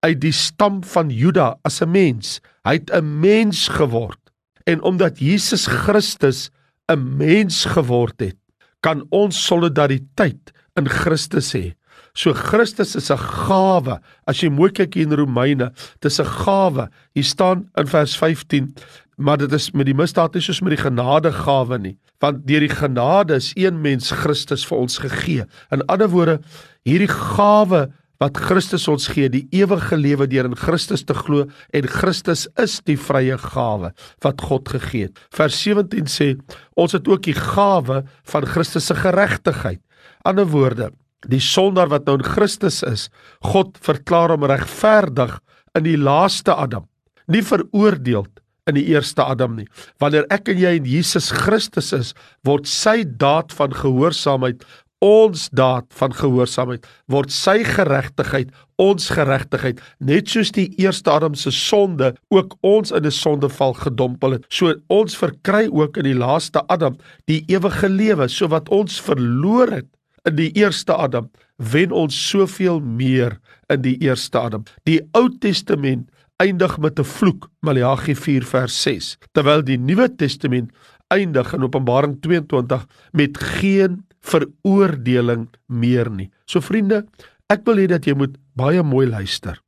uit 0.00 0.20
die 0.20 0.32
stam 0.32 0.82
van 0.84 1.10
Juda 1.10 1.58
as 1.62 1.82
'n 1.82 1.90
mens. 1.90 2.40
Hy 2.64 2.72
het 2.80 2.90
'n 2.90 3.20
mens 3.20 3.68
geword. 3.68 4.20
En 4.64 4.82
omdat 4.82 5.18
Jesus 5.18 5.66
Christus 5.66 6.50
'n 6.88 7.16
mens 7.16 7.64
geword 7.64 8.20
het, 8.20 8.36
kan 8.80 9.06
ons 9.10 9.46
solidariteit 9.46 10.52
in 10.76 10.88
Christus 10.88 11.52
hê. 11.52 11.74
So 12.18 12.34
Christus 12.34 12.96
is 12.96 13.10
'n 13.10 13.16
gawe. 13.16 14.00
As 14.26 14.42
jy 14.42 14.50
mooi 14.50 14.70
kyk 14.70 14.96
in 14.96 15.14
Romeine, 15.14 15.70
dis 16.00 16.18
'n 16.18 16.26
gawe. 16.26 16.88
Hier 17.14 17.24
staan 17.24 17.70
in 17.76 17.86
vers 17.86 18.16
15, 18.16 18.74
maar 19.16 19.38
dit 19.38 19.52
is 19.52 19.70
met 19.70 19.86
die 19.86 19.94
misdaad 19.94 20.34
nie 20.34 20.42
soos 20.42 20.60
met 20.60 20.76
die 20.76 20.82
genadegawe 20.82 21.78
nie, 21.78 21.96
want 22.18 22.44
deur 22.46 22.60
die 22.60 22.74
genade 22.74 23.34
is 23.36 23.52
een 23.54 23.80
mens 23.80 24.10
Christus 24.10 24.66
vir 24.66 24.78
ons 24.78 24.98
gegee. 24.98 25.44
In 25.70 25.86
ander 25.86 26.08
woorde, 26.08 26.40
hierdie 26.84 27.08
gawe 27.08 27.88
wat 28.18 28.36
Christus 28.36 28.88
ons 28.88 29.06
gee, 29.06 29.28
die 29.28 29.46
ewige 29.50 29.96
lewe 29.96 30.26
deur 30.26 30.44
in 30.44 30.56
Christus 30.56 31.04
te 31.04 31.14
glo 31.14 31.46
en 31.72 31.86
Christus 31.86 32.48
is 32.56 32.80
die 32.80 32.96
vrye 32.96 33.38
gawe 33.38 33.92
wat 34.22 34.40
God 34.40 34.68
gegee 34.68 35.02
het. 35.02 35.18
Vers 35.30 35.62
17 35.62 36.06
sê 36.06 36.36
ons 36.74 36.92
het 36.92 37.06
ook 37.06 37.22
die 37.22 37.38
gawe 37.38 38.04
van 38.24 38.44
Christus 38.44 38.86
se 38.86 38.94
geregtigheid. 38.94 39.78
Ander 40.24 40.46
woorde, 40.46 40.90
die 41.26 41.40
sondaar 41.42 41.90
wat 41.90 42.06
nou 42.06 42.18
in 42.18 42.26
Christus 42.26 42.82
is, 42.86 43.08
God 43.42 43.78
verklaar 43.82 44.30
hom 44.34 44.46
regverdig 44.46 45.38
in 45.74 45.84
die 45.84 45.98
laaste 45.98 46.54
Adam, 46.54 46.86
nie 47.26 47.42
veroordeel 47.42 48.26
in 48.68 48.76
die 48.76 48.86
eerste 48.92 49.24
Adam 49.24 49.56
nie. 49.56 49.66
Wanneer 49.98 50.28
ek 50.30 50.52
en 50.52 50.60
jy 50.60 50.74
in 50.76 50.86
Jesus 50.86 51.30
Christus 51.32 51.92
is, 51.96 52.12
word 52.44 52.68
sy 52.68 53.02
daad 53.04 53.54
van 53.56 53.72
gehoorsaamheid 53.74 54.62
ons 55.04 55.46
daad 55.54 55.86
van 55.94 56.14
gehoorsaamheid 56.14 56.86
word 57.12 57.30
sy 57.30 57.60
geregtigheid 57.66 58.50
ons 58.82 59.10
geregtigheid 59.14 59.78
net 60.02 60.30
soos 60.30 60.50
die 60.54 60.66
eerste 60.82 61.12
Adam 61.12 61.36
se 61.38 61.52
sonde 61.54 62.14
ook 62.34 62.56
ons 62.66 62.90
in 62.90 63.06
'n 63.06 63.14
sondeval 63.14 63.74
gedompel 63.74 64.38
het 64.38 64.46
so 64.50 64.74
ons 64.88 65.16
verkry 65.16 65.68
ook 65.70 65.96
in 65.98 66.04
die 66.04 66.18
laaste 66.18 66.62
Adam 66.68 66.96
die 67.26 67.44
ewige 67.46 67.88
lewe 67.88 68.28
so 68.28 68.48
wat 68.48 68.68
ons 68.68 69.00
verloor 69.00 69.70
het 69.70 69.86
in 70.28 70.36
die 70.36 70.50
eerste 70.60 70.96
Adam 70.96 71.30
wen 71.56 71.92
ons 71.92 72.16
soveel 72.28 72.80
meer 72.80 73.38
in 73.72 73.82
die 73.84 73.96
eerste 74.04 74.40
Adam 74.40 74.66
die 74.88 75.00
Ou 75.18 75.28
Testament 75.40 76.08
eindig 76.38 76.78
met 76.78 76.98
'n 76.98 77.04
vloek 77.04 77.50
Maleagi 77.60 78.14
4 78.14 78.44
vers 78.44 78.82
6 78.82 79.16
terwyl 79.32 79.62
die 79.62 79.78
Nuwe 79.78 80.08
Testament 80.16 80.70
eindig 81.08 81.52
in 81.54 81.64
Openbaring 81.64 82.20
22 82.20 82.86
met 83.12 83.38
geen 83.38 84.04
veroordeling 84.20 85.48
meer 85.66 86.10
nie. 86.10 86.30
So 86.46 86.60
vriende, 86.60 87.06
ek 87.48 87.64
wil 87.64 87.80
hê 87.80 87.88
dat 87.88 88.06
jy 88.06 88.14
moet 88.18 88.36
baie 88.58 88.82
mooi 88.82 89.06
luister. 89.08 89.60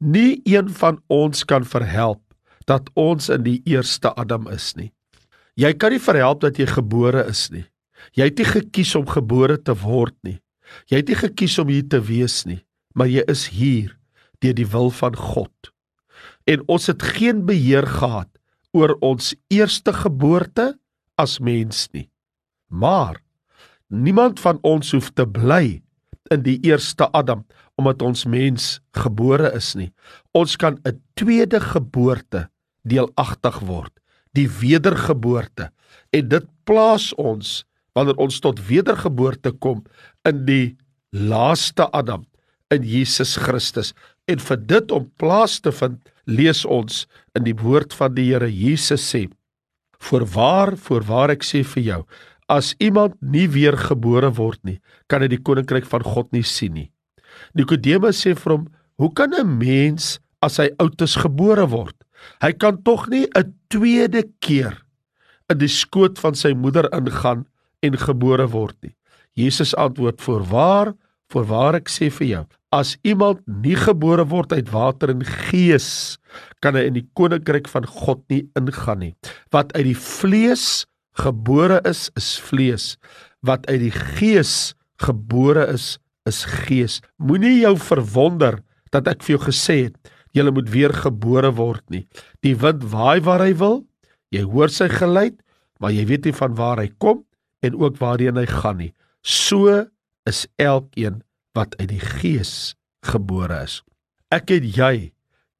Nie 0.00 0.40
een 0.44 0.68
van 0.68 0.98
ons 1.12 1.44
kan 1.44 1.64
verhelp 1.64 2.22
dat 2.66 2.90
ons 2.98 3.28
in 3.28 3.44
die 3.46 3.60
eerste 3.64 4.14
Adam 4.18 4.48
is 4.50 4.72
nie. 4.76 4.92
Jy 5.54 5.74
kan 5.76 5.92
nie 5.92 6.02
verhelp 6.02 6.40
dat 6.40 6.58
jy 6.58 6.66
gebore 6.66 7.26
is 7.28 7.50
nie. 7.52 7.64
Jy 8.14 8.28
het 8.30 8.38
nie 8.38 8.48
gekies 8.48 8.94
om 8.98 9.06
gebore 9.06 9.58
te 9.62 9.74
word 9.74 10.16
nie. 10.22 10.40
Jy 10.90 11.02
het 11.02 11.08
nie 11.08 11.20
gekies 11.20 11.58
om 11.58 11.68
hier 11.68 11.88
te 11.88 12.00
wees 12.00 12.44
nie, 12.48 12.62
maar 12.94 13.10
jy 13.10 13.24
is 13.28 13.48
hier 13.52 13.96
deur 14.40 14.54
die 14.54 14.66
wil 14.66 14.90
van 14.90 15.16
God. 15.16 15.72
En 16.46 16.62
ons 16.66 16.86
het 16.86 17.02
geen 17.02 17.44
beheer 17.46 17.86
gehad 17.86 18.30
oor 18.72 18.96
ons 19.00 19.34
eerste 19.52 19.92
geboorte 19.92 20.72
as 21.20 21.38
mens 21.38 21.86
nie. 21.92 22.08
Maar 22.72 23.20
Niemand 23.92 24.40
van 24.40 24.56
ons 24.64 24.94
hoef 24.96 25.10
te 25.12 25.26
bly 25.28 25.82
in 26.32 26.44
die 26.46 26.56
eerste 26.64 27.10
Adam 27.12 27.44
omdat 27.76 28.02
ons 28.04 28.24
mens 28.24 28.78
gebore 28.96 29.50
is 29.56 29.74
nie. 29.76 29.90
Ons 30.32 30.56
kan 30.56 30.80
'n 30.88 30.96
tweede 31.14 31.60
geboorte 31.60 32.48
deelagtig 32.88 33.58
word, 33.60 33.92
die 34.32 34.48
wedergeboorte. 34.48 35.70
En 36.10 36.28
dit 36.28 36.46
plaas 36.64 37.12
ons 37.14 37.64
wanneer 37.94 38.16
ons 38.16 38.40
tot 38.40 38.60
wedergeboorte 38.68 39.52
kom 39.52 39.84
in 40.28 40.44
die 40.46 40.76
laaste 41.12 41.88
Adam, 41.92 42.24
in 42.72 42.82
Jesus 42.82 43.36
Christus. 43.36 43.92
En 44.30 44.40
vir 44.40 44.56
dit 44.56 44.90
om 44.90 45.10
plaas 45.20 45.60
te 45.60 45.72
vind, 45.72 45.98
lees 46.24 46.64
ons 46.64 47.06
in 47.36 47.44
die 47.44 47.56
woord 47.58 47.92
van 47.92 48.14
die 48.14 48.30
Here 48.30 48.48
Jesus 48.48 49.02
sê: 49.02 49.28
"Voorwaar, 49.98 50.76
voorwaar 50.76 51.30
ek 51.30 51.44
sê 51.44 51.64
vir 51.64 51.82
jou, 51.82 52.02
As 52.52 52.74
iemand 52.82 53.14
nie 53.22 53.46
weer 53.48 53.76
gebore 53.78 54.32
word 54.36 54.60
nie, 54.66 54.78
kan 55.08 55.22
hy 55.24 55.30
die 55.32 55.40
koninkryk 55.40 55.86
van 55.88 56.04
God 56.04 56.32
nie 56.34 56.44
sien 56.44 56.74
nie. 56.76 56.88
Nikodemus 57.56 58.20
sê 58.24 58.34
vir 58.36 58.56
hom: 58.56 58.66
"Hoe 58.98 59.12
kan 59.14 59.32
'n 59.32 59.58
mens 59.58 60.18
as 60.42 60.58
hy 60.58 60.68
oud 60.78 61.00
is 61.02 61.16
gebore 61.16 61.66
word? 61.70 61.96
Hy 62.42 62.52
kan 62.52 62.82
tog 62.82 63.08
nie 63.08 63.26
'n 63.34 63.54
tweede 63.70 64.24
keer 64.40 64.82
in 65.48 65.58
die 65.58 65.68
skoot 65.68 66.18
van 66.18 66.34
sy 66.34 66.52
moeder 66.52 66.88
ingaan 66.92 67.46
en 67.82 67.98
gebore 67.98 68.48
word 68.48 68.76
nie." 68.82 68.94
Jesus 69.34 69.74
antwoord: 69.74 70.20
"Voorwaar, 70.20 70.94
voorwaar 71.32 71.76
ek 71.80 71.88
sê 71.88 72.10
vir 72.10 72.26
jou, 72.26 72.46
as 72.72 72.96
iemand 73.02 73.40
nie 73.46 73.76
gebore 73.76 74.24
word 74.24 74.52
uit 74.52 74.70
water 74.70 75.10
en 75.10 75.24
gees, 75.24 76.18
kan 76.60 76.74
hy 76.74 76.86
in 76.88 76.94
die 76.94 77.08
koninkryk 77.14 77.68
van 77.68 77.86
God 77.86 78.24
nie 78.28 78.48
ingaan 78.56 78.98
nie. 78.98 79.14
Wat 79.50 79.72
uit 79.76 79.84
die 79.84 79.96
vlees 79.96 80.86
gebore 81.18 81.80
is 81.88 82.08
is 82.16 82.38
vlees 82.40 82.96
wat 83.44 83.66
uit 83.68 83.80
die 83.84 83.92
gees 83.92 84.74
gebore 85.02 85.66
is 85.72 85.98
is 86.28 86.44
gees 86.64 87.00
moenie 87.18 87.60
jou 87.60 87.74
verwonder 87.76 88.60
dat 88.94 89.08
ek 89.10 89.24
vir 89.24 89.36
jou 89.36 89.42
gesê 89.44 89.76
het 89.88 90.12
jy 90.32 90.46
moet 90.48 90.70
weer 90.72 90.94
gebore 90.96 91.52
word 91.58 91.84
nie 91.92 92.06
die 92.44 92.54
wind 92.56 92.86
waai 92.94 93.20
waar 93.20 93.44
hy 93.44 93.52
wil 93.60 93.82
jy 94.32 94.44
hoor 94.48 94.72
sy 94.72 94.88
geluid 94.88 95.36
maar 95.80 95.92
jy 95.92 96.06
weet 96.08 96.30
nie 96.30 96.36
van 96.38 96.56
waar 96.56 96.80
hy 96.80 96.88
kom 96.96 97.20
en 97.62 97.78
ook 97.78 97.98
waarheen 98.02 98.36
hy 98.40 98.46
gaan 98.46 98.78
nie 98.82 98.92
so 99.22 99.86
is 100.28 100.46
elkeen 100.62 101.22
wat 101.56 101.76
uit 101.80 101.90
die 101.94 102.04
gees 102.20 102.74
gebore 103.06 103.62
is 103.64 103.80
ek 104.30 104.54
het 104.54 104.66
jy 104.76 105.12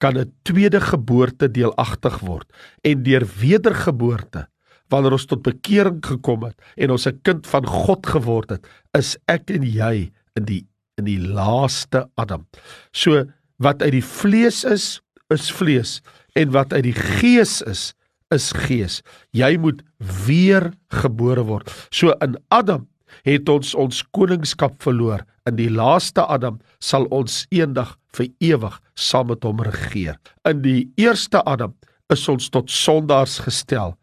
kan 0.03 0.19
'n 0.19 0.33
tweede 0.43 0.81
geboorte 0.81 1.51
deelagtig 1.51 2.19
word 2.21 2.49
en 2.83 3.03
deur 3.03 3.27
wedergeboorte 3.39 4.49
wanneer 4.93 5.17
ons 5.17 5.29
tot 5.29 5.45
bekering 5.47 6.01
gekom 6.05 6.47
het 6.49 6.59
en 6.77 6.93
ons 6.95 7.07
'n 7.09 7.21
kind 7.23 7.47
van 7.47 7.67
God 7.67 8.07
geword 8.07 8.51
het, 8.51 8.67
is 8.99 9.17
ek 9.27 9.51
en 9.51 9.63
jy 9.63 10.13
in 10.37 10.45
die 10.45 10.67
in 10.99 11.05
die 11.05 11.19
laaste 11.19 12.07
Adam. 12.17 12.47
So 12.93 13.25
wat 13.59 13.83
uit 13.83 13.93
die 13.93 14.05
vlees 14.05 14.65
is, 14.65 15.01
is 15.31 15.51
vlees 15.51 16.03
en 16.37 16.53
wat 16.53 16.73
uit 16.73 16.85
die 16.85 16.99
gees 17.19 17.63
is, 17.63 17.95
is 18.35 18.51
gees. 18.67 19.01
Jy 19.37 19.57
moet 19.61 19.83
weer 20.27 20.73
gebore 21.03 21.45
word. 21.49 21.71
So 21.91 22.15
in 22.25 22.37
Adam 22.51 22.89
het 23.29 23.49
ons 23.53 23.75
ons 23.79 24.03
koningskap 24.17 24.79
verloor. 24.83 25.25
In 25.49 25.59
die 25.59 25.71
laaste 25.71 26.25
Adam 26.31 26.61
sal 26.83 27.07
ons 27.15 27.45
eendag 27.55 27.97
vir 28.17 28.29
ewig 28.45 28.79
saam 28.95 29.31
met 29.33 29.45
hom 29.45 29.61
regeer. 29.65 30.17
In 30.49 30.63
die 30.65 30.91
eerste 31.01 31.43
Adam 31.49 31.75
is 32.13 32.25
ons 32.29 32.49
tot 32.53 32.71
sondaars 32.71 33.39
gestel. 33.47 33.97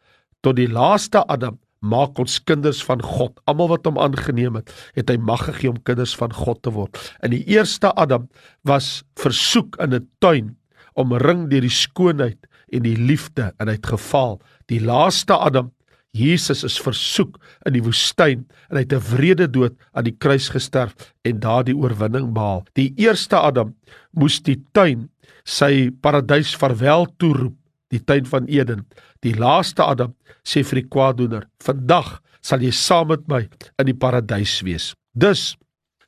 Tot 0.46 0.58
die 0.60 0.70
laaste 0.72 1.24
Adam 1.28 1.60
maak 1.80 2.20
ons 2.20 2.40
kinders 2.44 2.82
van 2.84 3.02
God. 3.04 3.38
Almal 3.48 3.72
wat 3.72 3.88
hom 3.88 4.00
aangeneem 4.02 4.58
het, 4.60 4.72
het 4.98 5.12
hy 5.12 5.18
mag 5.22 5.46
gegee 5.48 5.72
om 5.72 5.80
kinders 5.88 6.16
van 6.20 6.34
God 6.36 6.62
te 6.64 6.74
word. 6.76 7.00
In 7.24 7.32
die 7.36 7.44
eerste 7.48 7.94
Adam 7.96 8.28
was 8.68 9.02
versoek 9.20 9.80
in 9.80 9.96
'n 9.96 10.08
tuin 10.20 10.56
omring 11.00 11.48
deur 11.50 11.64
die 11.64 11.72
skoonheid 11.72 12.48
en 12.72 12.84
die 12.84 12.98
liefde 12.98 13.54
en 13.58 13.68
hy 13.68 13.78
het 13.78 13.92
gefaal. 13.92 14.40
Die 14.68 14.82
laaste 14.84 15.38
Adam 15.38 15.72
Jesus 16.18 16.64
is 16.66 16.80
versoek 16.82 17.38
in 17.70 17.76
die 17.76 17.84
woestyn 17.86 18.42
en 18.70 18.78
hy 18.78 18.82
het 18.82 18.94
'n 18.94 19.06
wrede 19.14 19.48
dood 19.48 19.76
aan 19.94 20.06
die 20.06 20.18
kruis 20.18 20.50
gesterf 20.50 21.14
en 21.24 21.40
daardie 21.40 21.76
oorwinning 21.76 22.34
behaal. 22.34 22.66
Die 22.74 22.94
eerste 22.98 23.38
Adam 23.38 23.76
moes 24.12 24.42
die 24.42 24.58
tuin 24.74 25.10
sy 25.46 25.92
paradys 26.02 26.56
verwel 26.56 27.06
toeroep, 27.18 27.56
die 27.90 28.04
tuin 28.04 28.26
van 28.26 28.46
Eden. 28.48 28.86
Die 29.22 29.34
laaste 29.34 29.84
Adam 29.84 30.16
sê 30.44 30.64
vir 30.64 30.82
die 30.82 30.90
kwaaddoener: 30.90 31.48
"Vandag 31.62 32.22
sal 32.42 32.62
jy 32.62 32.72
saam 32.72 33.08
met 33.08 33.28
my 33.28 33.48
in 33.80 33.86
die 33.86 33.94
paradys 33.98 34.62
wees." 34.62 34.96
Dus 35.14 35.58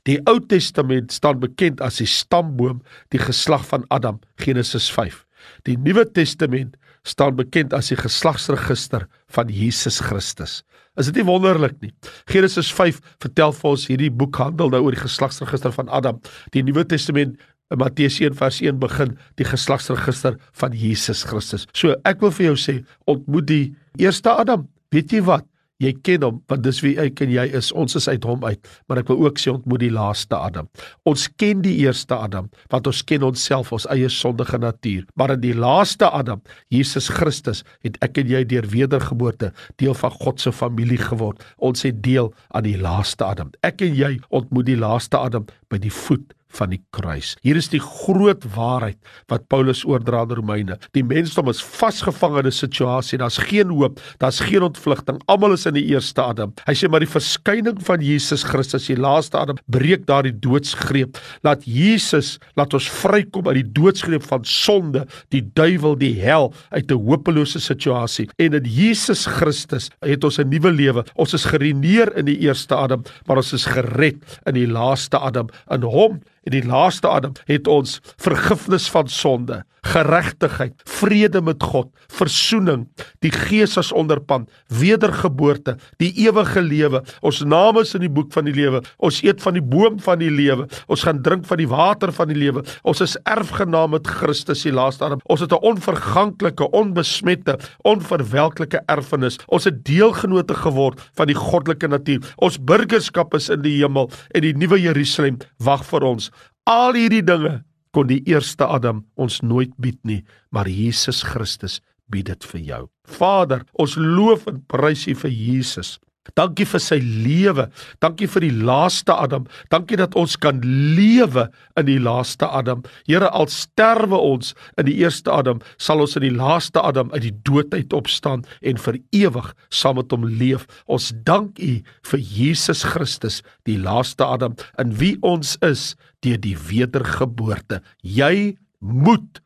die 0.04 0.20
Ou 0.26 0.40
Testament 0.40 1.12
staan 1.12 1.40
bekend 1.40 1.82
as 1.82 1.98
die 1.98 2.08
stamboom, 2.08 2.82
die 3.10 3.20
geslag 3.20 3.66
van 3.66 3.86
Adam, 3.90 4.20
Genesis 4.38 4.90
5. 4.90 5.26
Die 5.68 5.78
Nuwe 5.78 6.06
Testament 6.10 6.78
staan 7.08 7.36
bekend 7.38 7.74
as 7.74 7.90
die 7.92 8.00
geslagsregister 8.00 9.08
van 9.34 9.50
Jesus 9.50 10.00
Christus. 10.06 10.62
Is 11.00 11.08
dit 11.08 11.22
nie 11.22 11.28
wonderlik 11.28 11.78
nie? 11.82 11.94
Genesis 12.30 12.72
5 12.76 13.00
vertel 13.24 13.54
vir 13.56 13.70
ons 13.70 13.88
hierdie 13.90 14.12
boek 14.12 14.38
handel 14.42 14.74
nou 14.74 14.84
oor 14.86 14.98
die 14.98 15.04
geslagsregister 15.04 15.74
van 15.76 15.90
Adam. 15.90 16.20
Die 16.54 16.64
Nuwe 16.66 16.84
Testament 16.86 17.38
in 17.72 17.80
Matteus 17.80 18.20
1 18.20 18.36
vers 18.40 18.60
1 18.62 18.82
begin 18.82 19.16
die 19.40 19.48
geslagsregister 19.48 20.38
van 20.60 20.76
Jesus 20.76 21.24
Christus. 21.30 21.68
So 21.74 21.96
ek 22.06 22.22
wil 22.24 22.34
vir 22.36 22.52
jou 22.52 22.58
sê, 22.60 22.82
ontmoet 23.08 23.48
die 23.48 23.64
eerste 24.02 24.34
Adam. 24.36 24.68
Weet 24.92 25.16
jy 25.16 25.24
wat? 25.24 25.48
Jy 25.82 25.94
ken 26.06 26.26
hom 26.26 26.40
want 26.52 26.64
dis 26.66 26.82
wie 26.86 26.94
ek 27.02 27.24
en 27.26 27.32
jy 27.34 27.48
is. 27.58 27.72
Ons 27.78 27.98
is 27.98 28.08
uit 28.10 28.26
hom 28.28 28.44
uit. 28.46 28.60
Maar 28.88 29.02
ek 29.02 29.12
wil 29.12 29.26
ook 29.26 29.42
sê 29.42 29.52
ontmoet 29.54 29.82
die 29.84 29.94
laaste 29.94 30.38
Adam. 30.38 30.70
Ons 31.10 31.28
ken 31.42 31.64
die 31.66 31.78
eerste 31.86 32.18
Adam 32.18 32.50
want 32.72 32.90
ons 32.90 33.04
ken 33.08 33.26
onsself, 33.26 33.72
ons 33.76 33.88
eie 33.94 34.10
sondige 34.12 34.60
natuur. 34.62 35.06
Maar 35.20 35.36
in 35.36 35.44
die 35.44 35.56
laaste 35.58 36.10
Adam, 36.12 36.42
Jesus 36.74 37.10
Christus, 37.12 37.64
het 37.86 37.98
ek 38.06 38.22
en 38.22 38.30
jy 38.32 38.44
deur 38.48 38.68
wedergeboorte 38.72 39.52
deel 39.82 39.98
van 39.98 40.14
God 40.22 40.44
se 40.44 40.54
familie 40.56 41.00
geword. 41.02 41.42
Ons 41.58 41.86
het 41.88 42.02
deel 42.06 42.32
aan 42.52 42.68
die 42.68 42.78
laaste 42.80 43.26
Adam. 43.28 43.52
Ek 43.66 43.82
en 43.86 43.98
jy 43.98 44.18
ontmoet 44.30 44.70
die 44.70 44.80
laaste 44.80 45.20
Adam 45.20 45.48
by 45.72 45.82
die 45.82 45.94
voet 45.94 46.36
van 46.58 46.70
die 46.70 46.82
kruis. 46.96 47.36
Hier 47.46 47.56
is 47.60 47.70
die 47.72 47.82
groot 47.82 48.44
waarheid 48.56 48.98
wat 49.32 49.48
Paulus 49.52 49.84
oordra 49.88 50.24
aan 50.26 50.36
Romeine. 50.38 50.78
Die 50.96 51.04
mensdom 51.04 51.50
is 51.52 51.64
vasgevang 51.64 52.38
in 52.40 52.48
'n 52.48 52.52
situasie. 52.52 53.18
Daar's 53.18 53.38
geen 53.38 53.70
hoop, 53.70 54.00
daar's 54.18 54.40
geen 54.40 54.64
ontvlugting. 54.64 55.22
Almal 55.26 55.54
is 55.54 55.66
in 55.66 55.74
die 55.74 55.86
eerste 55.86 56.22
Adam. 56.22 56.54
Hy 56.66 56.74
sê 56.74 56.90
maar 56.90 57.00
die 57.00 57.10
verskyning 57.10 57.78
van 57.84 58.02
Jesus 58.02 58.44
Christus, 58.44 58.88
die 58.88 58.98
laaste 58.98 59.38
Adam, 59.38 59.58
breek 59.68 60.06
daardie 60.06 60.40
doodsgreep. 60.40 61.18
Laat 61.42 61.64
Jesus 61.66 62.40
laat 62.56 62.74
ons 62.74 62.90
vrykom 62.90 63.48
uit 63.48 63.56
die 63.56 63.72
doodsgreep 63.72 64.24
van 64.24 64.46
sonde, 64.46 65.06
die 65.30 65.44
duiwel, 65.54 65.96
die 65.98 66.22
hel 66.22 66.54
uit 66.70 66.92
'n 66.92 67.06
hopelose 67.06 67.60
situasie. 67.60 68.30
En 68.38 68.54
in 68.54 68.64
Jesus 68.64 69.26
Christus 69.26 69.90
het 70.00 70.24
ons 70.24 70.40
'n 70.40 70.50
nuwe 70.50 70.72
lewe. 70.72 71.06
Ons 71.16 71.34
is 71.34 71.46
gereneer 71.46 72.16
in 72.18 72.26
die 72.26 72.40
eerste 72.40 72.76
Adam, 72.76 73.04
maar 73.26 73.38
ons 73.38 73.54
is 73.54 73.66
gered 73.66 74.40
in 74.46 74.54
die 74.54 74.68
laaste 74.68 75.18
Adam. 75.18 75.48
In 75.70 75.82
hom 75.82 76.22
En 76.42 76.52
die 76.52 76.66
laaste 76.66 77.08
Adam 77.08 77.34
het 77.46 77.68
ons 77.68 78.00
vergifnis 78.16 78.90
van 78.90 79.08
sonde, 79.08 79.64
geregtigheid, 79.82 80.76
vrede 80.86 81.42
met 81.42 81.64
God, 81.64 81.90
verzoening, 82.14 82.86
die 83.26 83.32
Gees 83.34 83.78
as 83.82 83.90
onderpand, 83.98 84.50
wedergeboorte, 84.70 85.76
die 86.02 86.12
ewige 86.22 86.62
lewe. 86.62 87.02
Ons 87.26 87.42
name 87.42 87.82
is 87.82 87.96
in 87.98 88.06
die 88.06 88.12
boek 88.12 88.30
van 88.36 88.46
die 88.46 88.56
lewe. 88.56 88.84
Ons 89.02 89.22
eet 89.26 89.42
van 89.42 89.58
die 89.58 89.64
boom 89.64 89.98
van 90.04 90.22
die 90.22 90.30
lewe. 90.32 90.68
Ons 90.92 91.06
gaan 91.08 91.24
drink 91.26 91.48
van 91.50 91.62
die 91.62 91.70
water 91.72 92.14
van 92.14 92.30
die 92.30 92.38
lewe. 92.38 92.64
Ons 92.88 93.02
is 93.02 93.18
erfgenaam 93.26 93.96
met 93.96 94.08
Christus 94.08 94.62
die 94.68 94.76
laaste 94.76 95.08
Adam. 95.08 95.24
Ons 95.26 95.42
het 95.42 95.52
'n 95.52 95.66
onverganklike, 95.66 96.70
onbesmette, 96.72 97.58
onverwelklike 97.84 98.84
erfenis. 98.86 99.40
Ons 99.48 99.64
het 99.64 99.84
deelgenote 99.84 100.54
geword 100.54 101.02
van 101.16 101.28
die 101.28 101.36
goddelike 101.36 101.88
natuur. 101.88 102.22
Ons 102.38 102.58
burgerskap 102.58 103.34
is 103.34 103.50
in 103.50 103.62
die 103.62 103.82
hemel 103.82 104.10
en 104.32 104.42
die 104.42 104.54
nuwe 104.54 104.80
Jerusalem 104.80 105.38
wag 105.58 105.84
vir 105.86 106.04
ons. 106.04 106.32
Al 106.64 106.94
hierdie 106.94 107.24
dinge 107.24 107.64
kon 107.92 108.08
die 108.08 108.22
eerste 108.30 108.68
Adam 108.68 109.06
ons 109.20 109.42
nooit 109.42 109.74
bied 109.82 110.00
nie, 110.08 110.22
maar 110.50 110.70
Jesus 110.70 111.24
Christus 111.28 111.80
bied 112.12 112.30
dit 112.32 112.48
vir 112.54 112.62
jou. 112.62 112.82
Vader, 113.08 113.66
ons 113.80 113.96
loof 114.00 114.48
en 114.52 114.62
prys 114.72 115.08
U 115.08 115.16
vir 115.24 115.32
Jesus. 115.32 115.98
Dankie 116.38 116.68
vir 116.70 116.82
sy 116.84 117.00
lewe. 117.02 117.66
Dankie 118.04 118.28
vir 118.30 118.44
die 118.46 118.54
laaste 118.54 119.16
Adam. 119.18 119.48
Dankie 119.74 119.98
dat 119.98 120.14
ons 120.20 120.36
kan 120.38 120.60
lewe 120.62 121.48
in 121.80 121.88
die 121.88 121.98
laaste 122.00 122.46
Adam. 122.46 122.84
Here, 123.10 123.30
al 123.34 123.50
sterwe 123.50 124.20
ons 124.22 124.54
in 124.78 124.86
die 124.86 125.00
eerste 125.02 125.34
Adam, 125.34 125.64
sal 125.82 126.04
ons 126.06 126.16
in 126.20 126.28
die 126.28 126.36
laaste 126.36 126.82
Adam 126.82 127.10
uit 127.16 127.26
die 127.26 127.34
doodheid 127.50 127.94
opstaan 127.98 128.46
en 128.62 128.78
vir 128.78 129.02
ewig 129.18 129.50
saam 129.74 129.98
met 129.98 130.14
hom 130.14 130.28
leef. 130.30 130.68
Ons 130.86 131.10
dank 131.26 131.58
U 131.58 131.74
vir 132.12 132.22
Jesus 132.22 132.86
Christus, 132.86 133.42
die 133.66 133.80
laaste 133.82 134.26
Adam, 134.26 134.56
in 134.82 134.94
wie 135.02 135.16
ons 135.26 135.58
is 135.66 135.96
deur 136.22 136.38
die 136.42 136.56
wedergeboorte. 136.70 137.82
Jy 138.06 138.58
moet 138.80 139.42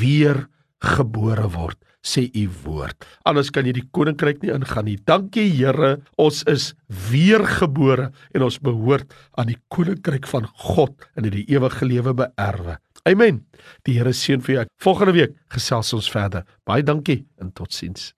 weer 0.00 0.46
gebore 0.80 1.50
word 1.52 1.80
sê 2.06 2.26
u 2.30 2.46
woord. 2.64 3.06
Anders 3.26 3.50
kan 3.54 3.66
jy 3.66 3.74
die 3.80 3.86
koninkryk 3.96 4.42
nie 4.42 4.54
ingaan 4.54 4.86
nie. 4.88 4.96
Dankie 5.08 5.48
Here, 5.56 5.96
ons 6.22 6.42
is 6.50 6.70
weergebore 7.10 8.10
en 8.34 8.46
ons 8.46 8.60
behoort 8.62 9.14
aan 9.36 9.50
die 9.52 9.58
koninkryk 9.74 10.28
van 10.30 10.46
God 10.70 11.08
en 11.16 11.26
in 11.26 11.34
die 11.40 11.46
ewige 11.52 11.88
lewe 11.88 12.14
beerwe. 12.22 12.78
Amen. 13.06 13.44
Die 13.86 13.98
Here 13.98 14.14
seën 14.14 14.42
vir 14.42 14.60
jou. 14.60 14.66
Volgende 14.82 15.16
week 15.16 15.36
gesels 15.54 15.94
ons 15.96 16.10
verder. 16.10 16.46
Baie 16.66 16.86
dankie 16.86 17.24
en 17.42 17.52
totsiens. 17.54 18.12